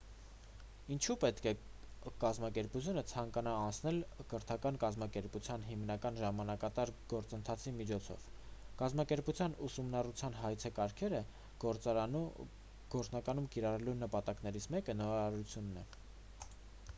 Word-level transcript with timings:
ինչու 0.93 1.15
պետք 1.23 1.47
է 1.49 1.51
կազմակերպությունը 2.23 3.01
ցանկանա 3.11 3.51
անցնել 3.65 3.99
կրթական 4.31 4.79
կազմակերպության 4.85 5.67
հիմնման 5.69 6.17
ժամանակատար 6.21 6.93
գործընթացի 7.13 7.73
միջով 7.77 8.09
կազմակերպության 8.81 9.59
ուսումնառության 9.71 10.39
հայեցակարգերը 10.41 11.21
գործնականում 11.69 13.51
կիրառելու 13.57 13.97
նպատակներից 14.03 14.71
մեկը 14.77 14.97
նորարարությունն 15.03 15.81
է 15.87 15.91